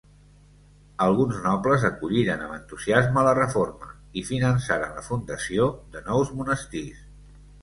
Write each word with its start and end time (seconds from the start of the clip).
Alguns 1.07 1.35
nobles 1.47 1.83
acolliren 1.89 2.41
amb 2.45 2.55
entusiasme 2.55 3.27
la 3.27 3.35
reforma 3.41 3.91
i 4.23 4.25
finançaren 4.31 4.97
la 4.97 5.05
fundació 5.11 5.69
de 5.97 6.03
nous 6.11 6.35
monestirs. 6.41 7.07